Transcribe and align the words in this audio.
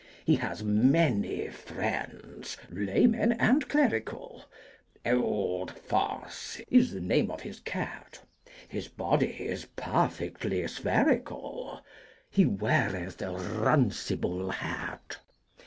He 0.25 0.33
has 0.37 0.63
many 0.63 1.47
friends, 1.49 2.57
lay 2.71 3.05
men 3.05 3.33
and 3.33 3.69
clerical, 3.69 4.45
Old 5.05 5.77
Foss 5.77 6.59
is 6.69 6.89
the 6.91 6.99
name 6.99 7.29
of 7.29 7.41
his 7.41 7.59
cat; 7.59 8.19
His 8.67 8.87
body 8.87 9.27
is 9.27 9.65
perfectly 9.75 10.67
spherical, 10.67 11.81
He 12.31 12.47
weareth 12.47 13.21
a 13.21 13.25
runcible 13.27 14.51
hat. 14.53 15.17